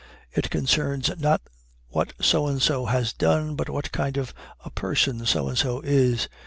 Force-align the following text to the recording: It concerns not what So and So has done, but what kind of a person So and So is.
It 0.33 0.49
concerns 0.49 1.11
not 1.19 1.41
what 1.89 2.13
So 2.19 2.47
and 2.47 2.59
So 2.59 2.87
has 2.87 3.13
done, 3.13 3.53
but 3.55 3.69
what 3.69 3.91
kind 3.91 4.17
of 4.17 4.33
a 4.65 4.71
person 4.71 5.27
So 5.27 5.47
and 5.49 5.57
So 5.59 5.81
is. 5.81 6.27